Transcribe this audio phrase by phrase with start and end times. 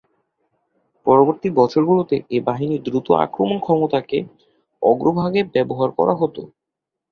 [1.05, 4.17] পরবর্তী বছরগুলোতে এই বাহিনীর দ্রুত আক্রমণ ক্ষমতাকে
[4.81, 6.35] অগ্রভাগে ব্যবহার করা হত।